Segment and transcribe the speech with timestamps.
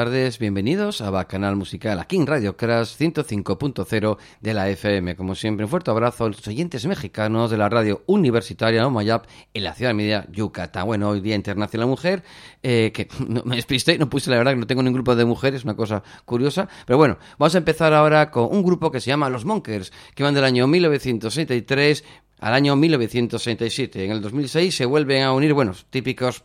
[0.00, 5.14] Tardes, bienvenidos a Bacanal Musical aquí en Radio Crash 105.0 de la FM.
[5.14, 9.62] Como siempre, un fuerte abrazo a los oyentes mexicanos de la radio universitaria Mayap en
[9.62, 10.86] la ciudad media Yucatán.
[10.86, 12.22] Bueno, hoy Día Internacional Mujer,
[12.62, 15.26] eh, que no, me despisté, no puse la verdad que no tengo ningún grupo de
[15.26, 16.66] mujeres, una cosa curiosa.
[16.86, 20.22] Pero bueno, vamos a empezar ahora con un grupo que se llama Los Monkers, que
[20.22, 22.04] van del año 1963
[22.40, 24.04] al año 1967.
[24.04, 26.44] En el 2006 se vuelven a unir, bueno, típicos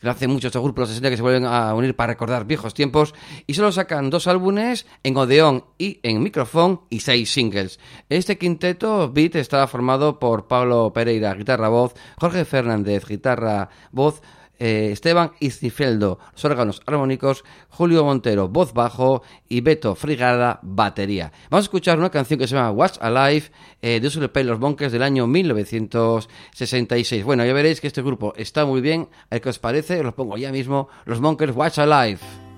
[0.00, 2.74] que hacen muchos estos grupos los 60 que se vuelven a unir para recordar viejos
[2.74, 3.14] tiempos
[3.46, 7.78] y solo sacan dos álbumes en Odeón y en micrófono y seis singles.
[8.08, 14.22] Este quinteto beat estaba formado por Pablo Pereira, guitarra voz, Jorge Fernández, guitarra voz,
[14.58, 21.32] eh, Esteban Izzifeldo, los órganos armónicos, Julio Montero, voz bajo y Beto Frigada, batería.
[21.50, 23.50] Vamos a escuchar una canción que se llama Watch Alive
[23.82, 27.24] eh, de Pay Los Bunkers del año 1966.
[27.24, 29.08] Bueno, ya veréis que este grupo está muy bien.
[29.30, 30.88] A qué os parece, os lo pongo ya mismo.
[31.04, 32.53] Los Bunkers Watch Alive.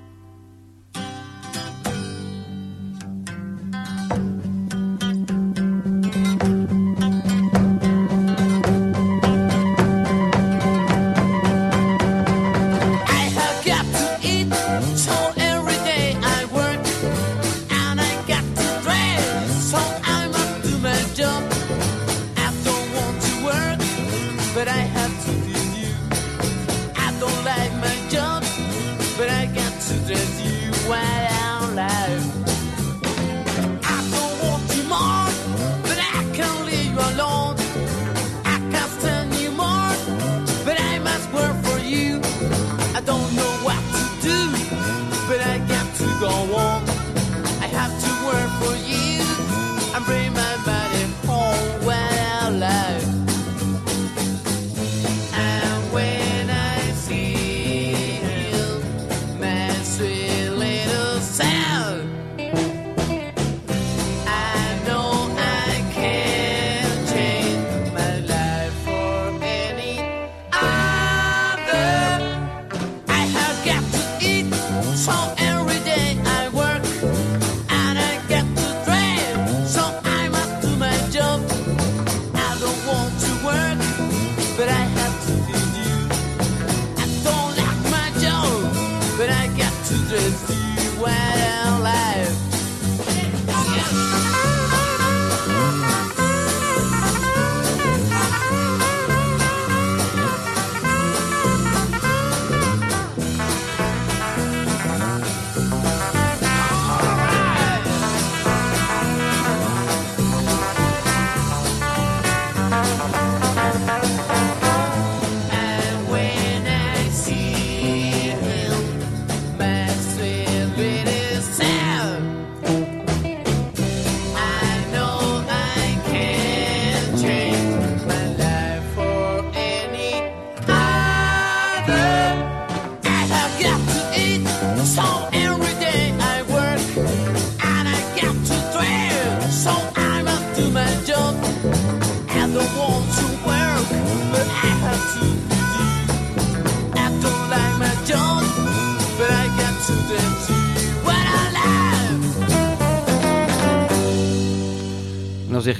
[90.06, 90.75] stress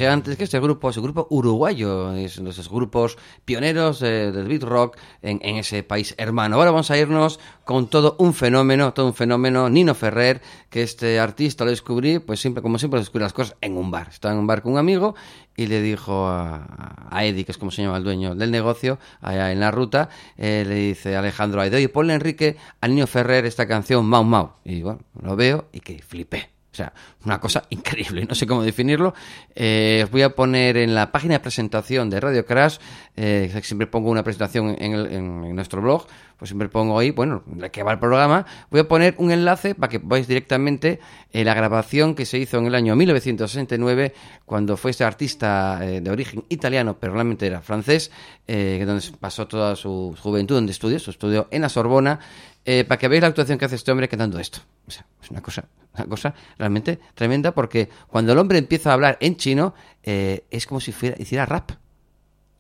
[0.09, 4.47] antes que este grupo es un grupo uruguayo, es uno de esos grupos pioneros del
[4.47, 6.57] beat rock en, ese país hermano.
[6.57, 11.19] Ahora vamos a irnos con todo un fenómeno, todo un fenómeno, Nino Ferrer, que este
[11.19, 14.09] artista lo descubrí, pues siempre, como siempre, descubrí las cosas en un bar.
[14.09, 15.15] Estaba en un bar con un amigo
[15.57, 18.99] y le dijo a, a Eddie, que es como se llama el dueño del negocio,
[19.21, 23.47] allá en la ruta, eh, le dice Alejandro Aide, oye, ponle Enrique a Nino Ferrer
[23.47, 24.53] esta canción Mau Mau.
[24.65, 26.51] Y bueno, lo veo y que flipé.
[26.73, 26.93] O sea,
[27.27, 29.15] una cosa increíble, no sé cómo definirlo.
[29.55, 32.79] Eh, os voy a poner en la página de presentación de Radio Crash,
[33.17, 36.07] eh, siempre pongo una presentación en, nuestro blog,
[36.39, 38.47] pues siempre pongo ahí, bueno, de qué va el programa.
[38.71, 41.01] Voy a poner un enlace para que veáis directamente
[41.33, 44.15] eh, la grabación que se hizo en el año 1969,
[44.45, 48.11] cuando fue este artista de origen italiano, pero realmente era francés,
[48.47, 52.21] donde pasó toda su juventud, donde estudió, su estudio en la Sorbona,
[52.65, 54.61] para que veáis la actuación que hace este hombre cantando esto.
[54.87, 55.65] O sea, es una cosa
[55.99, 59.75] una cosa realmente tremenda porque cuando el hombre empieza a hablar en chino
[60.05, 61.73] eh, es como si fuera, hiciera rap.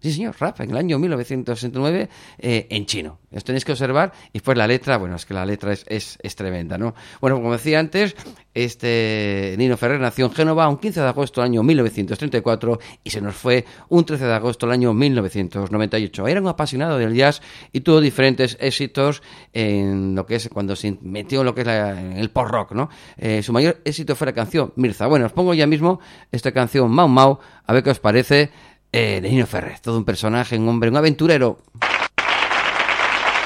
[0.06, 2.08] Sí señor, rap, en el año 1969
[2.38, 3.18] eh, en chino.
[3.30, 5.84] Esto tenéis que observar y pues la letra, bueno, es que la letra es,
[6.20, 6.94] es, tremenda, ¿no?
[7.20, 8.14] Bueno, como decía antes,
[8.54, 13.20] este Nino Ferrer nació en Génova un 15 de agosto del año 1934 y se
[13.20, 16.28] nos fue un 13 de agosto del año 1998.
[16.28, 17.42] Era un apasionado del jazz
[17.72, 21.68] y tuvo diferentes éxitos en lo que es cuando se metió en lo que es
[21.68, 22.88] el pop rock, ¿no?
[23.16, 25.06] Eh, su mayor éxito fue la canción Mirza.
[25.06, 26.00] Bueno, os pongo ya mismo
[26.32, 28.50] esta canción Mau Mau, a ver qué os parece
[28.96, 29.78] eh, de Nino Ferrer.
[29.80, 31.58] Todo un personaje, un hombre, un aventurero.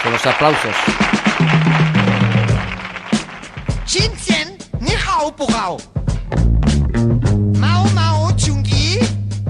[0.02, 0.75] Con los aplausos.
[7.58, 8.99] Mao Mao Chungi,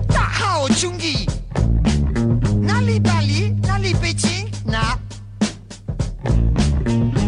[0.09, 1.27] Da Hao Chungi.
[2.61, 4.99] Nali Bali, Nali Beijing, Na.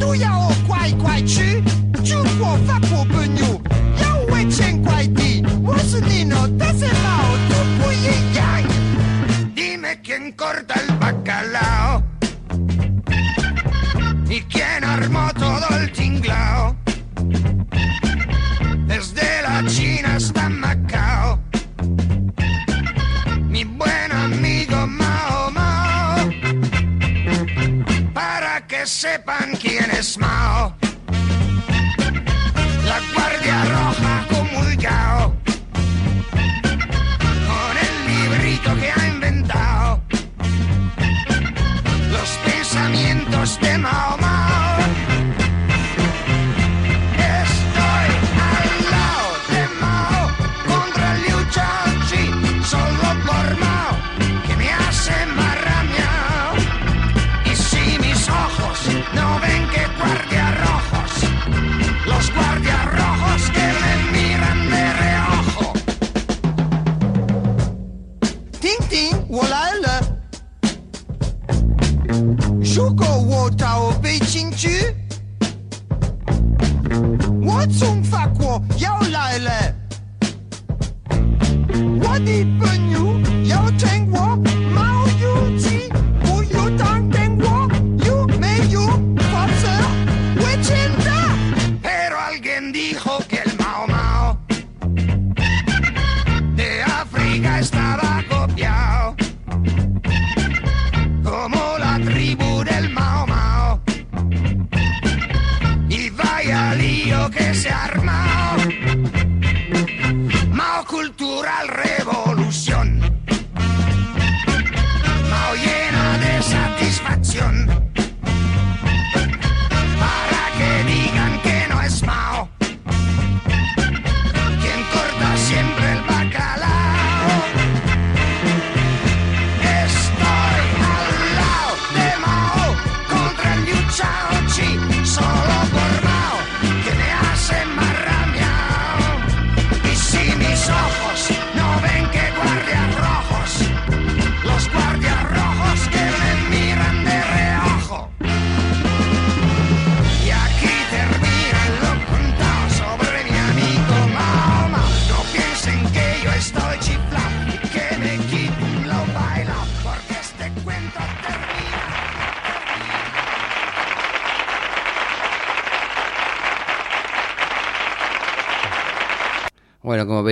[0.01, 1.63] Du Yao Guai Guai Chu,
[2.03, 3.81] Chu Guo Fa Po Benyu.
[5.82, 7.84] Pues asesino, tacelao, tu
[9.55, 12.05] Dime quién corta el bacalao
[14.31, 16.76] y quién armó todo el tinglao.
[18.87, 21.40] Desde la China hasta Macao,
[23.49, 26.31] mi buen amigo Mao Mao,
[28.14, 30.81] para que sepan quién es Mao.
[38.75, 39.01] Librito que ha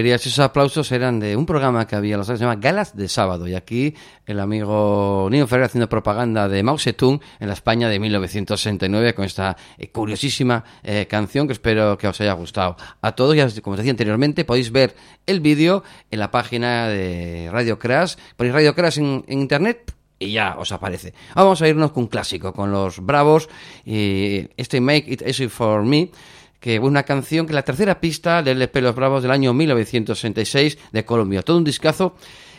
[0.06, 3.46] esos aplausos eran de un programa que había los sábados, se llama Galas de Sábado.
[3.46, 3.94] Y aquí
[4.26, 9.24] el amigo Nino Ferrer haciendo propaganda de Mao Zedong en la España de 1969 con
[9.24, 12.76] esta eh, curiosísima eh, canción que espero que os haya gustado.
[13.02, 14.94] A todos, ya como os decía anteriormente, podéis ver
[15.26, 18.16] el vídeo en la página de Radio Crash.
[18.36, 21.14] Ponéis Radio Crash en, en internet y ya os aparece.
[21.34, 23.48] Vamos a irnos con un clásico, con los Bravos
[23.84, 26.10] y este Make It Easy For Me
[26.60, 30.78] que una canción que es la tercera pista del LP Los Bravos del año 1966
[30.92, 31.42] de Colombia.
[31.42, 32.14] Todo un discazo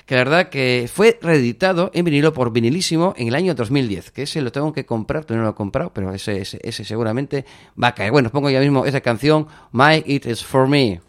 [0.05, 4.23] que la verdad que fue reeditado en vinilo por vinilísimo en el año 2010, que
[4.23, 7.45] ese lo tengo que comprar, todavía no lo he comprado, pero ese, ese, ese seguramente
[7.81, 8.11] va a caer.
[8.11, 10.99] Bueno, os pongo ya mismo esa canción, My It Is For Me.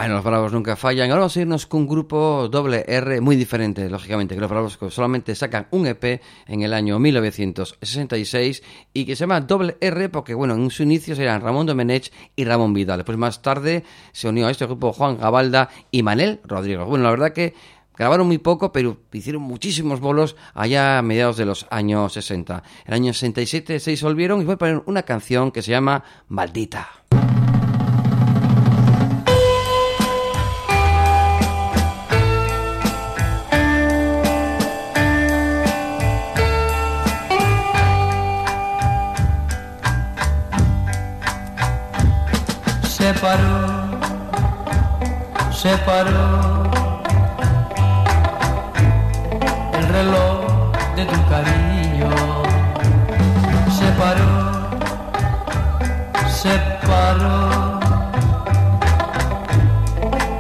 [0.05, 1.09] Bueno, los Bravos nunca fallan.
[1.09, 4.77] Ahora vamos a irnos con un grupo doble R muy diferente, lógicamente, que los Bravos
[4.89, 8.61] solamente sacan un EP en el año 1966
[8.93, 12.43] y que se llama doble R porque, bueno, en su inicio eran Ramón Domenech y
[12.43, 12.99] Ramón Vidal.
[12.99, 16.85] Después, más tarde, se unió a este grupo Juan Gabalda y Manel Rodríguez.
[16.85, 17.55] Bueno, la verdad que
[17.97, 22.63] grabaron muy poco, pero hicieron muchísimos bolos allá a mediados de los años 60.
[22.85, 26.03] En el año 67 se disolvieron y voy a poner una canción que se llama
[26.27, 26.89] Maldita.
[43.05, 43.91] se paró,
[45.51, 46.64] se paró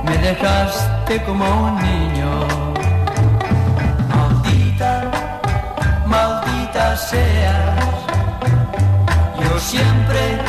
[0.03, 2.29] me dejaste como un niño,
[4.09, 5.11] maldita,
[6.05, 7.79] maldita seas,
[9.41, 10.44] yo siempre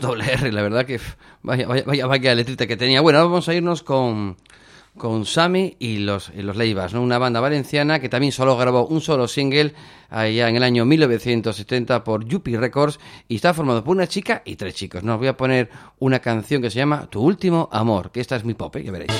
[0.00, 1.00] Doble R, la verdad que
[1.42, 3.00] vaya, vaya, vaya, letrita que tenía.
[3.00, 4.36] Bueno, vamos a irnos con,
[4.96, 7.02] con Sammy y los, y los Leivas, ¿no?
[7.02, 9.74] Una banda valenciana que también solo grabó un solo single
[10.10, 14.56] allá en el año 1970 por Yuppie Records y está formado por una chica y
[14.56, 15.02] tres chicos.
[15.02, 18.44] Nos voy a poner una canción que se llama Tu último amor, que esta es
[18.44, 18.84] muy pop, ¿eh?
[18.84, 19.12] ya veréis.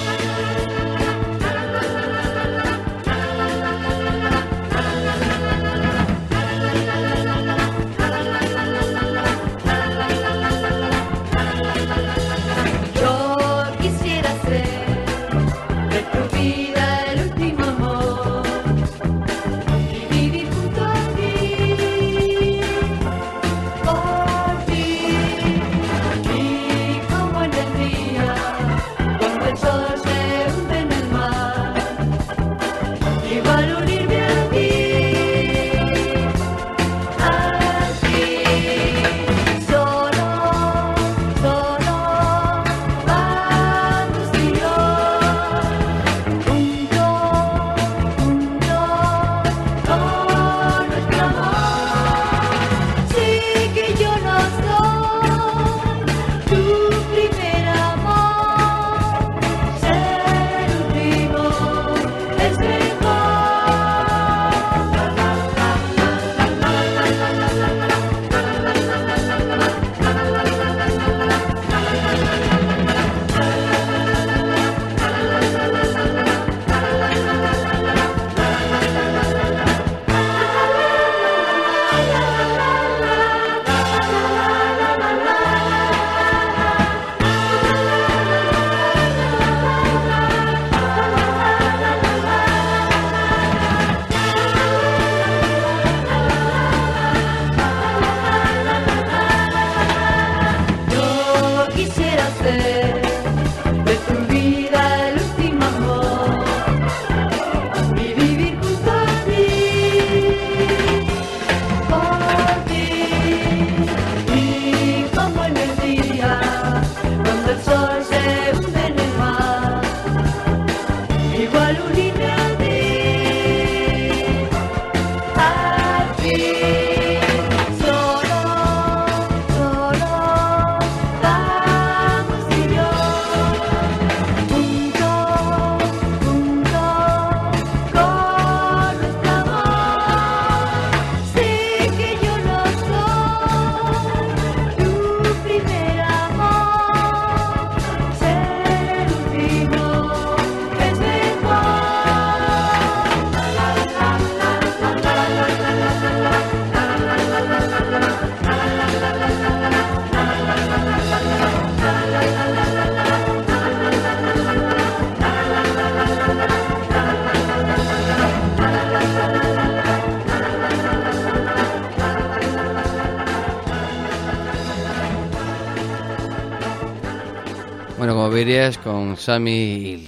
[178.48, 180.07] Verías, con Sammy y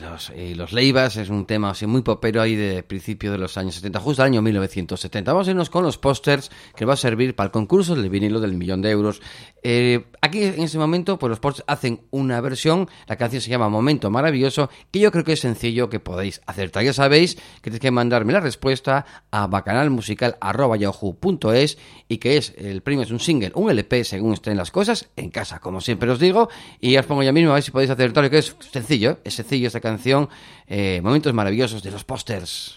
[0.60, 3.98] los, Leivas es un tema así muy popero ahí de principio de los años 70,
[4.00, 5.32] justo al año 1970.
[5.32, 8.38] Vamos a irnos con los pósters que va a servir para el concurso del vinilo
[8.40, 9.22] del millón de euros.
[9.62, 13.68] Eh, aquí en ese momento, pues los pósters hacen una versión, la canción se llama
[13.68, 16.84] Momento Maravilloso, que yo creo que es sencillo que podéis acertar.
[16.84, 23.04] Ya sabéis que tenéis que mandarme la respuesta a bacanalmusical.yahoo.es y que es, el premio
[23.04, 26.50] es un single, un LP según estén las cosas, en casa, como siempre os digo,
[26.80, 29.68] y os pongo ya mismo a ver si podéis acertar, que es sencillo, es sencillo
[29.68, 30.28] esta canción,
[30.70, 32.76] eh, Momentos Maravillosos de los pósters.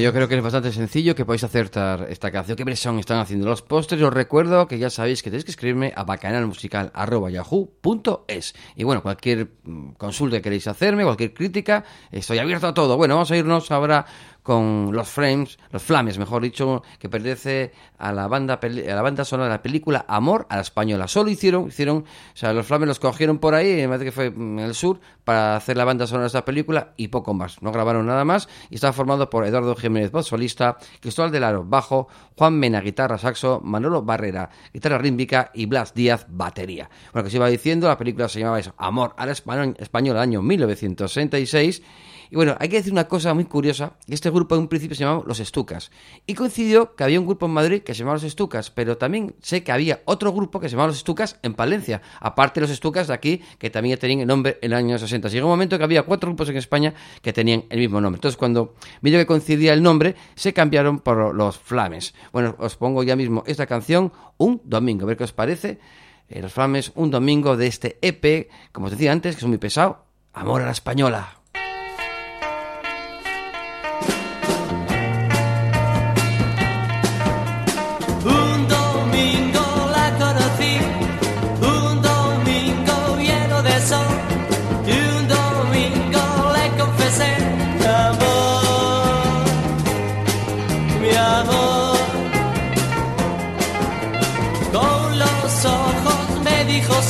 [0.00, 2.56] Yo creo que es bastante sencillo que podéis acertar esta canción.
[2.56, 4.00] ¿Qué versión están haciendo los pósters?
[4.00, 8.54] Os recuerdo que ya sabéis que tenéis que escribirme a bacanalmusical.yahoo.es.
[8.76, 12.96] Y bueno, cualquier mm, consulta que queréis hacerme, cualquier crítica, estoy abierto a todo.
[12.96, 14.06] Bueno, vamos a irnos ahora
[14.42, 19.24] con los frames, los flames, mejor dicho, que pertenece a la banda a la banda
[19.24, 21.08] sonora de la película Amor a la española.
[21.08, 24.26] Solo hicieron, hicieron, o sea, los flames los cogieron por ahí, me parece que fue
[24.26, 27.60] en el sur, para hacer la banda sonora de esta película y poco más.
[27.62, 31.64] No grabaron nada más y está formado por Eduardo Jiménez, voz solista, Cristóbal del Aro,
[31.64, 36.88] bajo, Juan Mena, guitarra, saxo, Manolo Barrera, guitarra rítmica y Blas Díaz, batería.
[37.12, 40.22] Bueno, que se iba diciendo, la película se llamaba eso, Amor a la Espa- española,
[40.22, 41.82] año 1966.
[42.30, 45.02] Y bueno, hay que decir una cosa muy curiosa, este grupo en un principio se
[45.02, 45.90] llamaba Los Estucas.
[46.26, 49.34] Y coincidió que había un grupo en Madrid que se llamaba Los Estucas, pero también
[49.42, 52.70] sé que había otro grupo que se llamaba Los Estucas en Palencia, aparte de Los
[52.70, 55.28] Estucas de aquí, que también tenían el nombre en el año 60.
[55.28, 58.18] Llegó un momento que había cuatro grupos en España que tenían el mismo nombre.
[58.18, 62.14] Entonces, cuando vio que coincidía el nombre, se cambiaron por Los Flames.
[62.32, 65.80] Bueno, os pongo ya mismo esta canción, Un Domingo, a ver qué os parece.
[66.28, 69.58] Eh, los Flames, Un Domingo de este EP, como os decía antes, que es muy
[69.58, 71.39] pesado, Amor a la Española.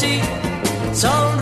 [0.02, 0.22] Me
[0.92, 1.39] dijo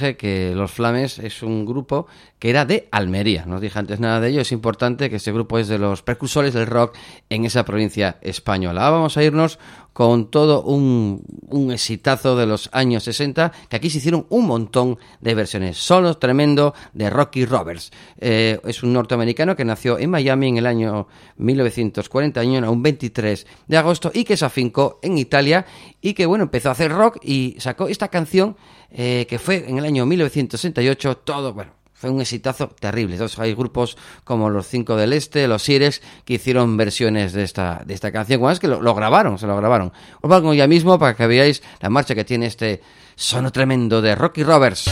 [0.00, 2.06] que Los Flames es un grupo
[2.38, 3.44] que era de Almería.
[3.46, 4.40] No dije antes nada de ello.
[4.40, 6.96] Es importante que este grupo es de los precursores del rock
[7.28, 8.82] en esa provincia española.
[8.82, 9.58] Ahora vamos a irnos
[9.92, 14.98] con todo un, un exitazo de los años 60, que aquí se hicieron un montón
[15.20, 15.76] de versiones.
[15.78, 17.90] Solo tremendo de Rocky Roberts.
[18.18, 23.76] Eh, es un norteamericano que nació en Miami en el año 1941, un 23 de
[23.76, 25.66] agosto, y que se afincó en Italia
[26.00, 28.56] y que, bueno, empezó a hacer rock y sacó esta canción
[28.90, 33.16] eh, que fue en el año 1968, todo, bueno, fue un exitazo terrible.
[33.16, 37.82] Entonces hay grupos como los Cinco del Este, los Sirex, que hicieron versiones de esta,
[37.84, 38.40] de esta canción.
[38.40, 39.92] Bueno, es que lo, grabaron, se lo grabaron.
[40.22, 42.80] Os pongo ya mismo para que veáis la marcha que tiene este
[43.16, 44.90] sono tremendo de Rocky Roberts.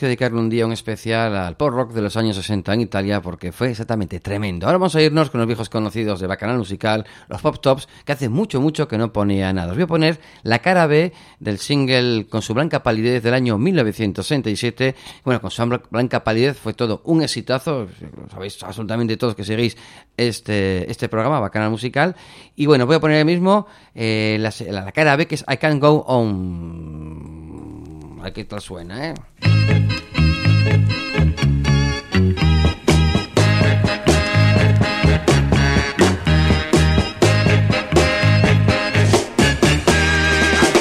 [0.00, 3.20] Que dedicarle un día un especial al pop rock de los años 60 en Italia
[3.20, 4.66] porque fue exactamente tremendo.
[4.66, 8.12] Ahora vamos a irnos con los viejos conocidos de Bacanal Musical, los Pop Tops, que
[8.12, 9.68] hace mucho, mucho que no ponía nada.
[9.72, 13.58] Os voy a poner la cara B del single con su blanca palidez del año
[13.58, 14.94] 1967.
[15.24, 17.86] Bueno, con su blanca palidez fue todo un exitazo,
[18.32, 19.76] sabéis absolutamente todos que seguís
[20.16, 22.16] este, este programa, Bacanal Musical.
[22.56, 25.58] Y bueno, voy a poner el mismo eh, la- la cara B que es I
[25.58, 27.79] Can't Go On.
[28.22, 29.14] Aquí tal suena, ¿eh?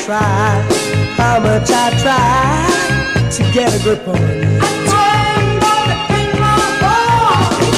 [0.05, 0.61] Try,
[1.15, 4.59] how much I try to get a grip on you.
[4.59, 5.29] I try
[5.61, 6.19] more than.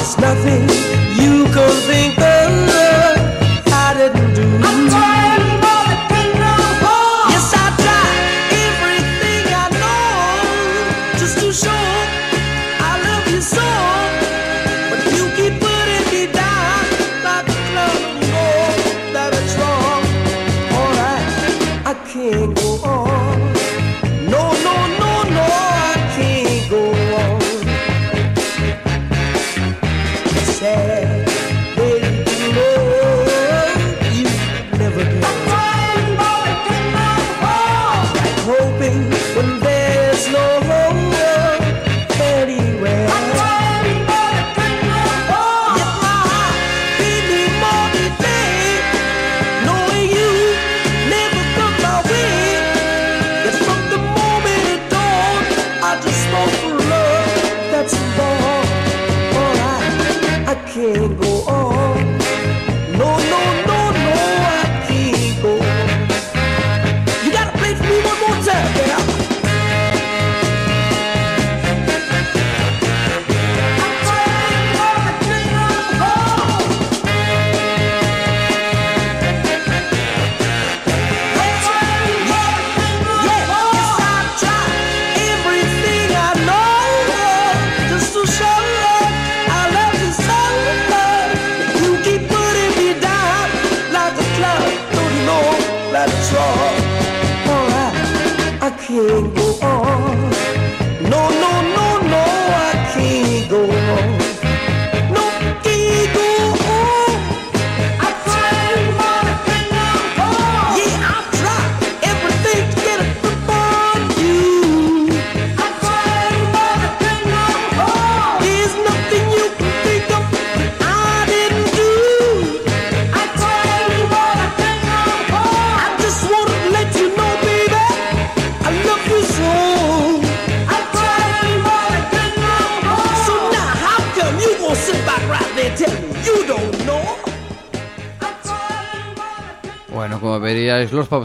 [0.02, 0.81] It's nothing.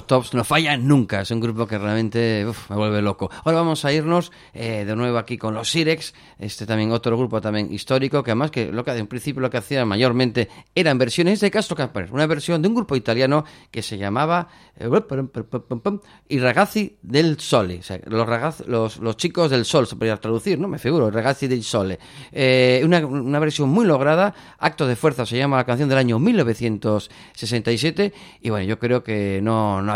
[0.07, 1.21] Tops no fallan nunca.
[1.21, 3.31] Es un grupo que realmente uf, me vuelve loco.
[3.45, 7.41] Ahora vamos a irnos eh, de nuevo aquí con los Sirex, este también otro grupo
[7.41, 11.41] también histórico, que además que lo que en principio lo que hacía mayormente eran versiones
[11.41, 14.89] de Castro Camper, una versión de un grupo italiano que se llamaba eh,
[16.29, 20.69] I Ragazzi del Sole, los, ragaz- los, los chicos del sol, se podría traducir, ¿no?
[20.69, 21.99] Me figuro, Ragazzi del Sole.
[22.33, 26.19] Eh, una, una versión muy lograda, Acto de Fuerza se llama la canción del año
[26.19, 29.96] 1967, y bueno, yo creo que no, no,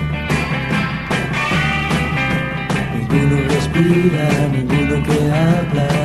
[3.11, 6.00] Ninguno respira, ninguno que habla.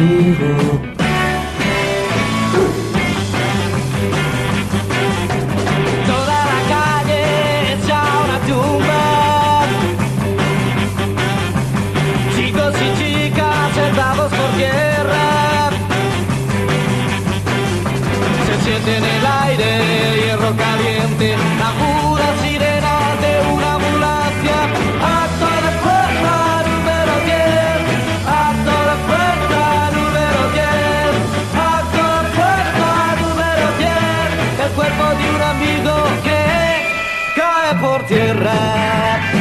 [0.00, 0.87] evil
[35.68, 39.37] amigo que cae por tierra.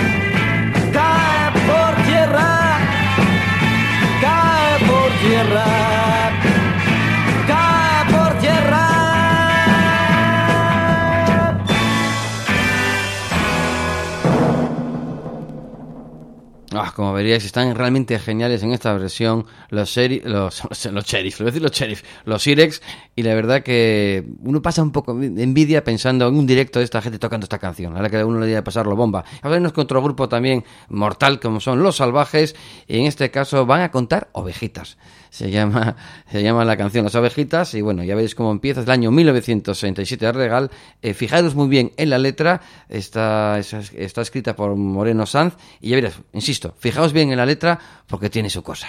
[16.98, 21.72] Como veríais, están realmente geniales en esta versión los sheri- los, los sheriff, a los
[21.72, 22.02] sheriff,
[22.48, 22.82] Irex,
[23.16, 26.86] y la verdad que uno pasa un poco de envidia pensando en un directo de
[26.86, 29.24] esta gente tocando esta canción, ahora que uno le debe pasarlo bomba.
[29.44, 32.56] Hablaremos con otro grupo también mortal como son Los Salvajes,
[32.88, 34.98] y en este caso van a contar ovejitas.
[35.38, 35.96] Se llama,
[36.32, 40.26] se llama la canción Las Ovejitas, y bueno, ya veis cómo empieza, el año 1967
[40.26, 40.72] de Regal.
[41.04, 45.90] Eh, fijaros muy bien en la letra, está, está, está escrita por Moreno Sanz, y
[45.90, 47.78] ya veréis, insisto, fijaos bien en la letra
[48.08, 48.88] porque tiene su cosa.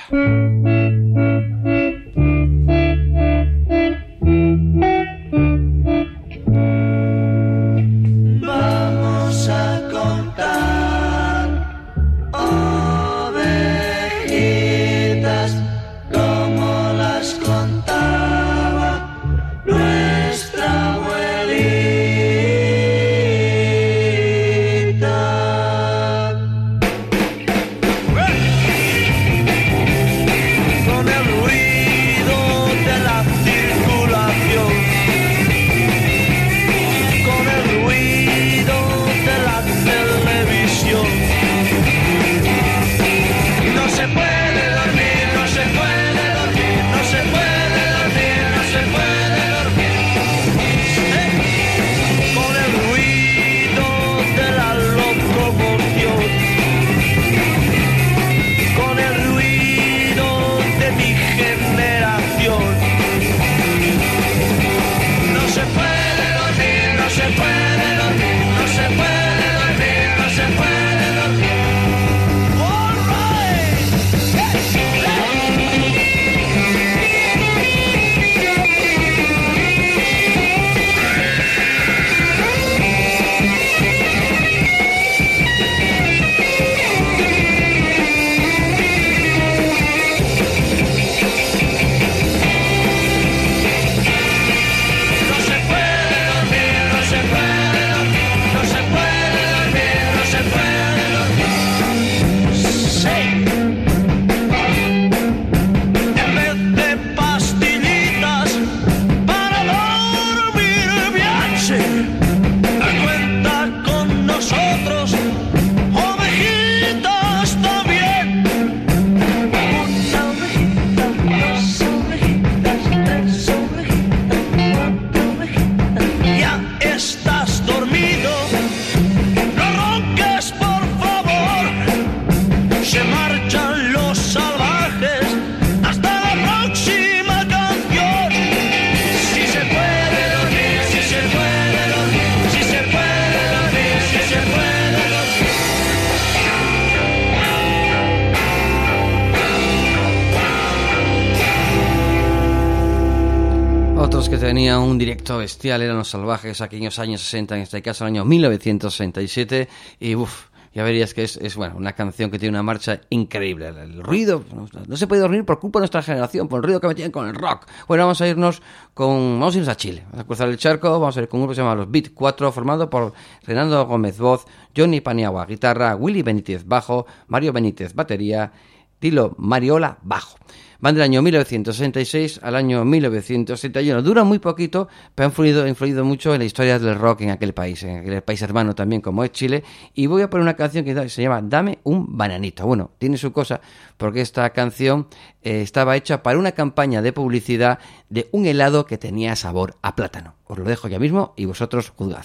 [155.49, 159.67] Bestial eran los salvajes, aquellos años 60, en este caso el año 1967,
[159.99, 163.69] y uff, ya verías que es, bueno, una canción que tiene una marcha increíble.
[163.69, 164.45] El, ruido,
[164.87, 167.27] no, se puede dormir por culpa de nuestra generación, por el ruido que metían con
[167.27, 167.67] el rock.
[167.87, 168.61] Bueno, vamos a irnos
[168.93, 171.41] con, vamos a irnos a Chile, vamos a cruzar el charco, vamos a ir con
[171.41, 174.45] un grupo que se llama Los Beat 4, formado por Renando Gómez voz,
[174.77, 178.53] Johnny Paniagua guitarra, Willy Benítez bajo, Mario Benítez batería,
[178.99, 180.37] Tilo Mariola bajo.
[180.81, 184.01] Van del año 1966 al año 1971.
[184.01, 187.83] Dura muy poquito, pero han influido, mucho en la historia del rock en aquel país,
[187.83, 189.64] en aquel país hermano también como es Chile.
[189.95, 192.64] Y voy a poner una canción que se llama Dame un bananito.
[192.64, 193.61] Bueno, tiene su cosa
[193.97, 195.09] porque esta canción
[195.43, 199.97] eh, estaba hecha para una campaña de publicidad de un helado que tenía sabor a
[199.97, 200.37] plátano.
[200.45, 202.24] Os lo dejo ya mismo y vosotros juzgad.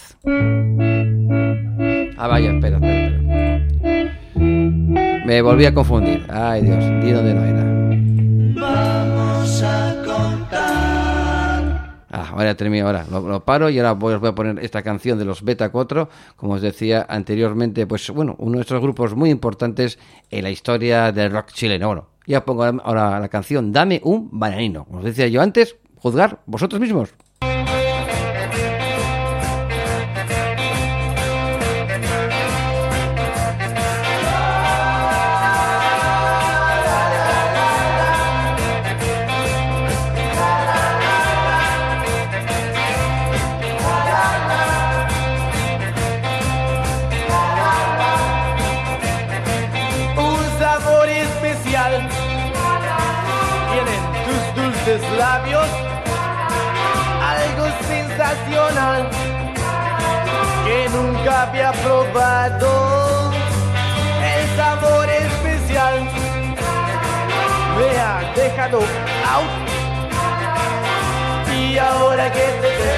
[2.18, 3.24] Ah, vaya, espera, espera.
[5.26, 6.24] Me volví a confundir.
[6.30, 7.93] Ay, Dios, di dónde no era.
[10.06, 11.64] Contar.
[12.10, 15.18] Ah, ahora termino, ahora lo, paro y ahora voy, os voy a poner esta canción
[15.18, 19.30] de los Beta 4, como os decía anteriormente, pues bueno, uno de nuestros grupos muy
[19.30, 19.98] importantes
[20.30, 21.88] en la historia del rock chileno.
[21.88, 24.86] Bueno, ya pongo ahora la canción Dame un bananino.
[24.86, 27.14] Como os decía yo antes, juzgar vosotros mismos.
[68.82, 69.50] Out.
[71.54, 72.93] Y ahora que te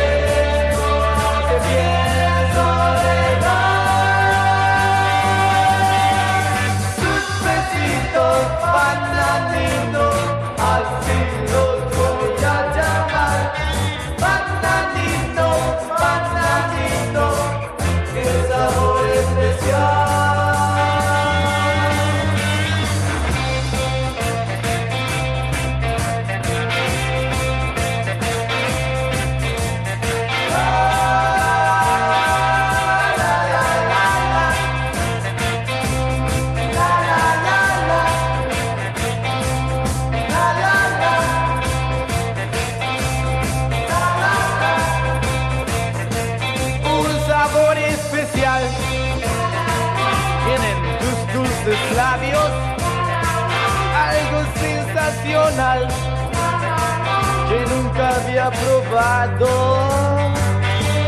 [59.34, 60.34] probado.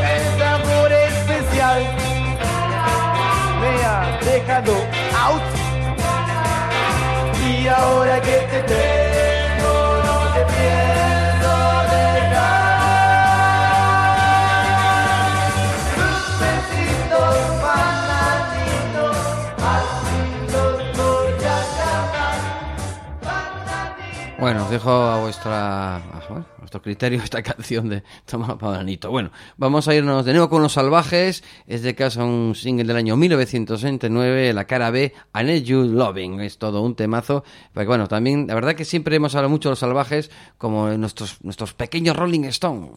[0.03, 1.82] El sabor especial
[3.61, 4.74] me ha dejado
[5.15, 5.41] out.
[7.45, 9.74] Y ahora que te tengo,
[10.05, 11.53] no te pienso
[11.91, 12.80] dejar.
[15.95, 19.18] Tus besitos bananinos,
[19.74, 21.57] así los voy a.
[23.24, 24.39] Bananinos.
[24.39, 26.01] Bueno, os dejo a vuestra
[26.57, 29.09] vuestro criterio esta canción de Toma Bananito.
[29.11, 31.43] Bueno, vamos a irnos de nuevo con Los Salvajes.
[31.65, 36.41] Es de casa un single del año 1969, la cara B, I Need You Loving.
[36.41, 37.43] Es todo un temazo.
[37.73, 41.43] Porque bueno, también, la verdad que siempre hemos hablado mucho de Los Salvajes como nuestros,
[41.43, 42.91] nuestros pequeños Rolling Stone.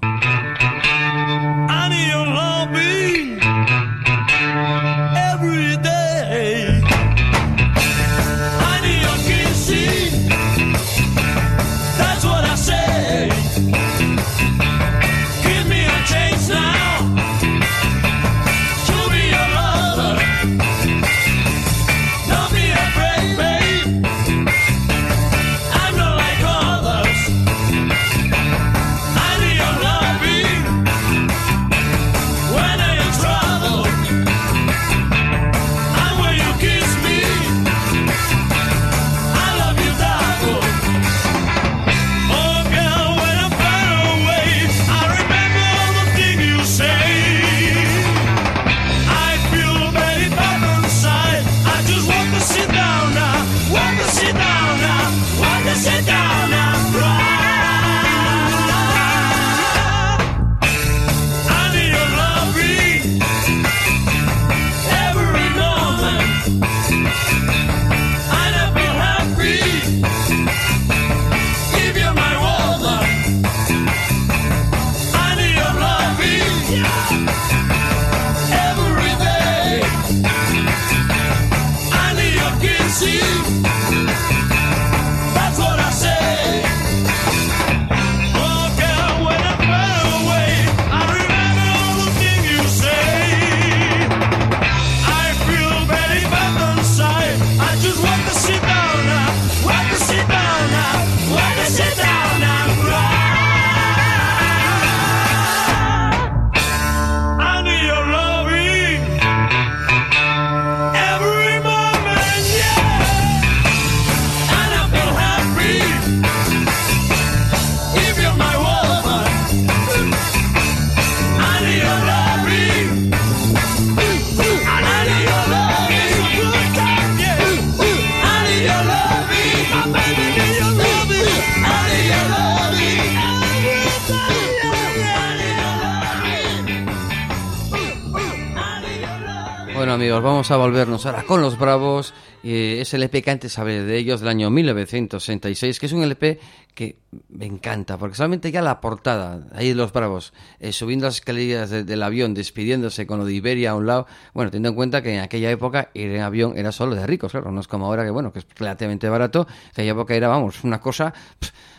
[140.51, 142.12] A volvernos ahora con los Bravos.
[142.42, 146.40] Es el EP que antes hablé de ellos, del año 1966, que es un LP
[146.74, 146.98] que
[147.28, 151.84] me encanta, porque solamente ya la portada, ahí los Bravos, eh, subiendo las escaleras de-
[151.84, 155.14] del avión, despidiéndose con lo de Iberia a un lado, bueno, teniendo en cuenta que
[155.14, 158.05] en aquella época ir en avión era solo de ricos, claro, no es como ahora
[158.05, 161.12] que, bueno, que es relativamente barato, en aquella época era, vamos, una cosa...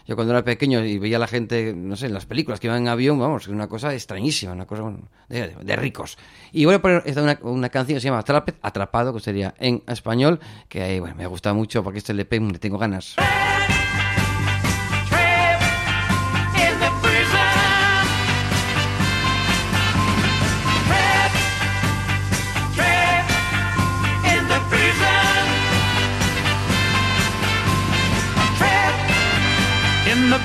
[0.05, 2.67] yo cuando era pequeño y veía a la gente, no sé, en las películas que
[2.67, 4.93] iban en avión, vamos, una cosa extrañísima, una cosa
[5.29, 6.17] de, ricos.
[6.51, 8.23] Y voy a poner esta una, una canción que se llama
[8.61, 12.59] Atrapado, que sería en español, que ahí, bueno, me gusta mucho porque este LP le
[12.59, 13.15] tengo ganas.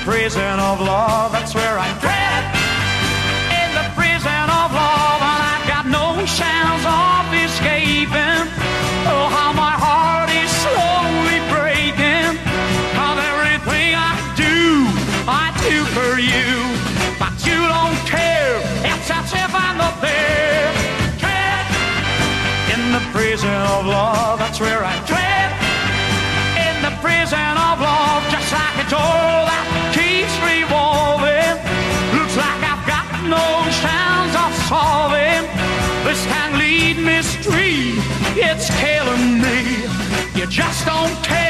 [0.06, 1.32] Prison of love.
[1.32, 2.54] That's where I'm trapped.
[3.58, 8.46] In the prison of love, and I've got no chance of escaping.
[9.10, 12.38] Oh, how my heart is slowly breaking.
[12.94, 14.86] Of everything I do,
[15.26, 16.54] I do for you.
[17.18, 20.70] But you don't care, it's as if I'm not there.
[21.18, 21.74] Trapped
[22.78, 25.15] in the prison of love, that's where I'm trapped.
[40.48, 41.45] Just don't care.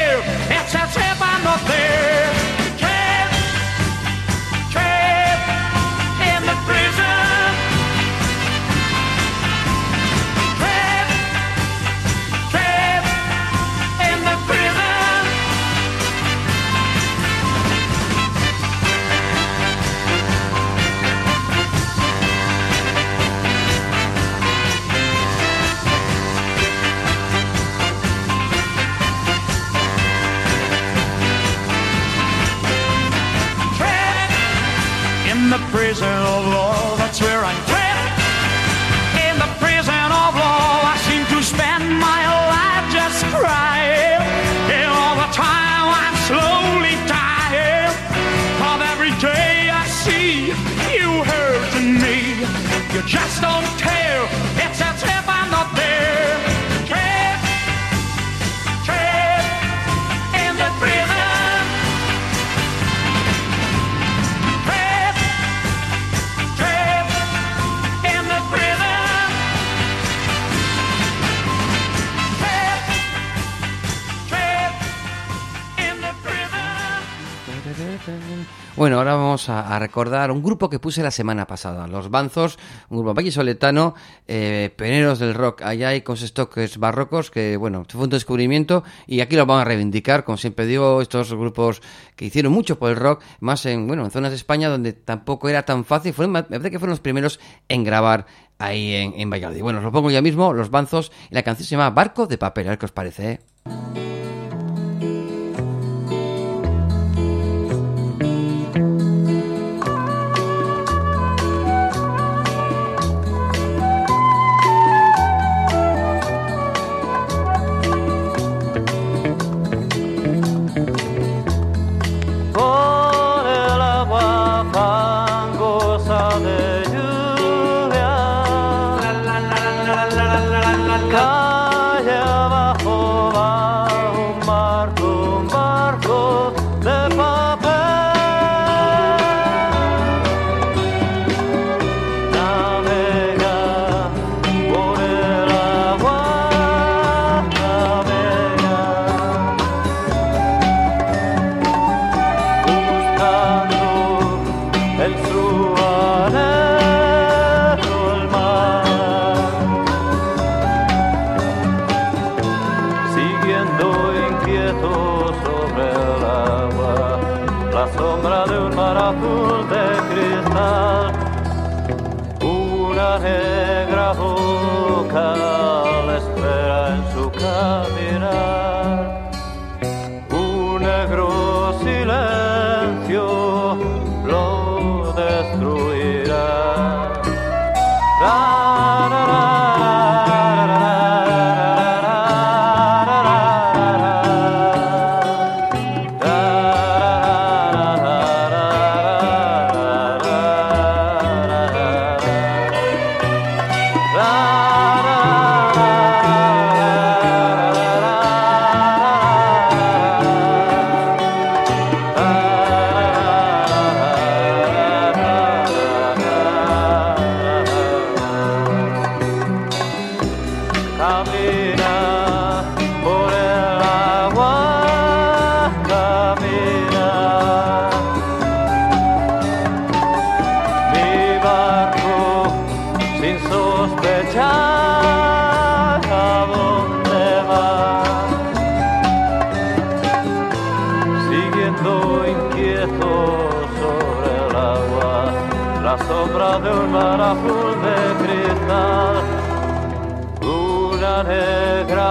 [79.47, 82.57] Vamos a, recordar un grupo que puse la semana pasada, Los Banzos,
[82.89, 83.95] un grupo vallisoletano,
[84.27, 88.83] eh, pioneros del rock allá y con sus toques barrocos, que bueno, fue un descubrimiento
[89.05, 91.81] y aquí lo van a reivindicar, como siempre digo, estos grupos
[92.15, 95.49] que hicieron mucho por el rock, más en, bueno, en zonas de España donde tampoco
[95.49, 97.39] era tan fácil, fueron, me parece que fueron los primeros
[97.69, 98.25] en grabar
[98.59, 99.61] ahí en, en Valladolid.
[99.61, 102.37] Bueno, os lo pongo ya mismo, Los Banzos, y la canción se llama Barco de
[102.37, 104.06] Papel, a ver qué os parece, ¿eh?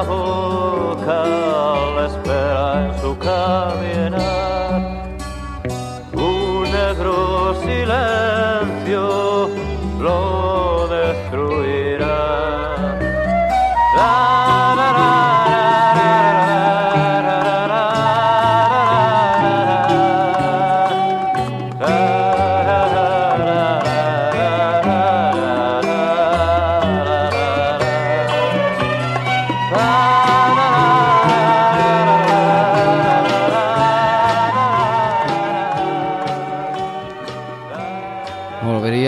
[0.03, 1.25] Boca
[1.97, 4.26] le espera en su caminar.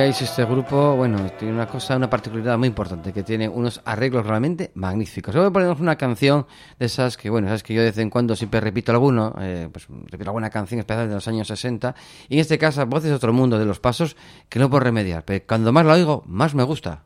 [0.08, 4.70] Este grupo, bueno, tiene una cosa, una particularidad muy importante, que tiene unos arreglos realmente
[4.74, 5.34] magníficos.
[5.34, 6.46] Ponernos una canción
[6.78, 9.68] de esas que, bueno, sabes que yo de vez en cuando siempre repito alguno, eh,
[9.70, 11.94] pues repito alguna canción especial de los años 60,
[12.30, 14.16] y en este caso, Voces de otro mundo de los pasos,
[14.48, 17.02] que no puedo remediar, pero cuando más la oigo, más me gusta.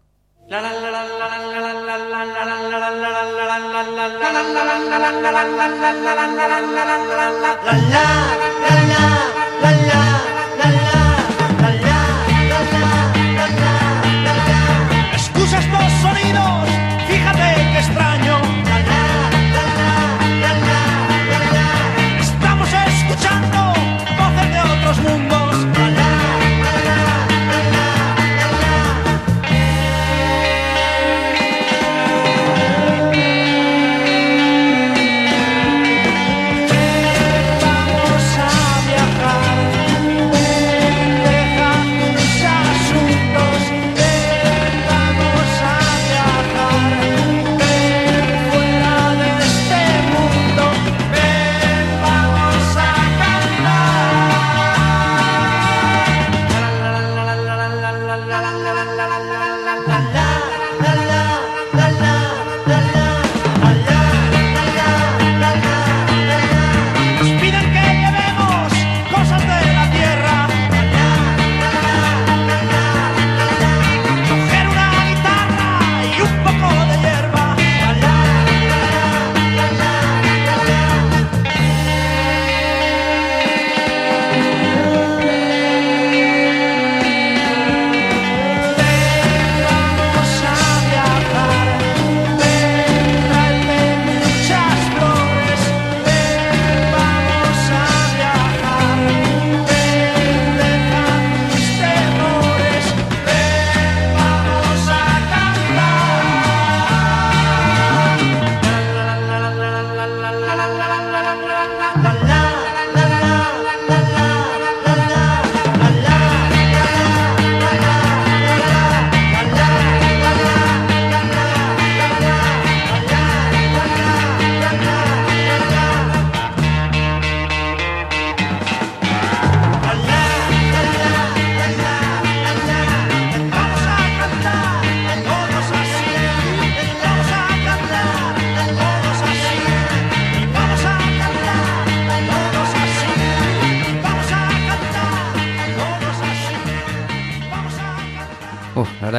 [9.73, 10.12] Escucha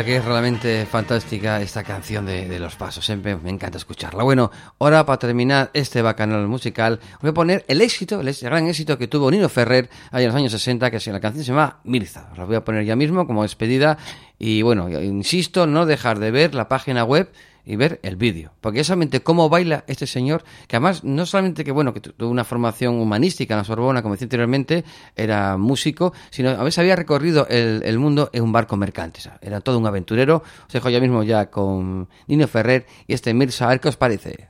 [0.03, 4.23] verdad que es realmente fantástica esta canción de, de Los Pasos, siempre me encanta escucharla.
[4.23, 8.97] Bueno, ahora para terminar este bacanal musical, voy a poner el éxito, el, gran éxito
[8.97, 11.79] que tuvo Nino Ferrer allá en los años 60, que se- la canción se llama
[11.85, 12.29] Mirza.
[12.35, 13.97] La voy a poner ya mismo como despedida
[14.37, 17.31] y bueno, insisto, no dejar de ver la página web
[17.65, 21.63] y ver el vídeo, porque es solamente cómo baila este señor, que además no solamente
[21.63, 24.83] que bueno, que tu- tuvo una formación humanística en la Sorbona, como decía anteriormente,
[25.15, 29.61] era músico, sino a veces había recorrido el, el mundo en un barco mercante, era
[29.61, 30.43] todo un aventurero.
[30.67, 33.95] Os dejo ya mismo ya con Nino Ferrer y este Mirza, a ver qué os
[33.97, 34.45] parece.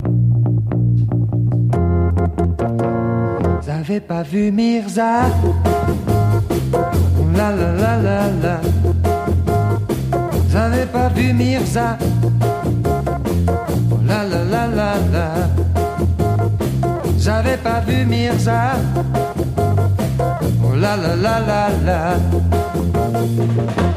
[14.05, 15.27] La la la la la.
[17.25, 18.73] Avez pas vu Mirza.
[20.63, 22.17] Oh la la la la la.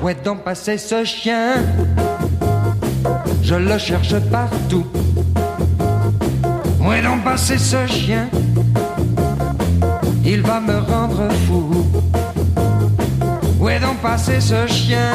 [0.03, 1.57] Où est donc passé ce chien?
[3.43, 4.87] Je le cherche partout.
[6.81, 8.29] Où est donc passé ce chien?
[10.25, 11.85] Il va me rendre fou.
[13.61, 15.13] Où est donc passé ce chien?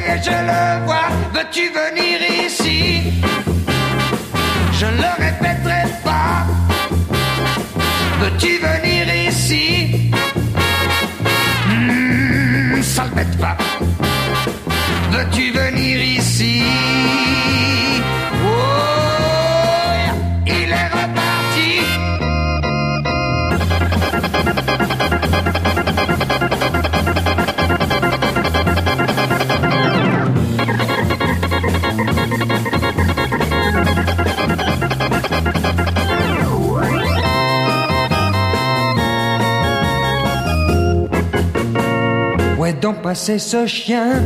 [0.00, 1.08] Je le vois.
[1.34, 3.12] Veux-tu venir ici?
[4.72, 6.46] Je ne le répéterai pas.
[8.20, 10.10] Veux-tu venir ici?
[11.68, 13.56] Hmm, Ça le bête pas.
[15.10, 16.62] Veux-tu venir ici?
[42.82, 44.20] Donc passé ce chien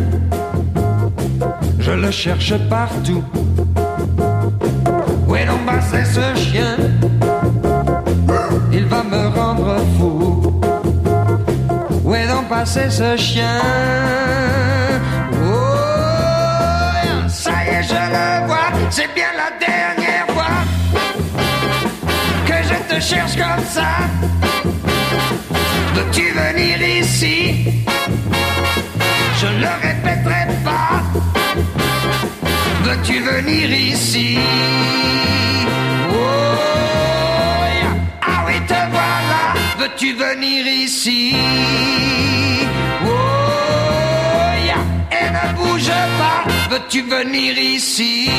[1.79, 3.23] Je le cherche partout.
[5.29, 6.77] Où est donc passé ce chien?
[8.73, 10.61] Il va me rendre fou.
[12.03, 13.61] Où est donc passé ce chien?
[15.35, 15.59] Oh,
[17.29, 18.71] ça y est, je le vois.
[18.91, 20.57] C'est bien la dernière fois
[22.47, 23.91] que je te cherche comme ça.
[25.95, 27.76] Veux-tu venir ici?
[29.47, 31.03] Je ne le répéterai pas.
[32.83, 34.39] Veux-tu venir ici?
[36.11, 36.15] Oh.
[38.23, 39.43] Ah oui, te voilà.
[39.79, 41.37] Veux-tu venir ici?
[43.05, 43.09] Oh.
[45.13, 46.43] Et ne bouge pas.
[46.71, 48.31] Veux-tu venir ici?